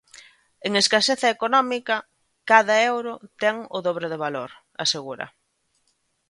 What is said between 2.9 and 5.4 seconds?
euro ten dobre valor", asegura.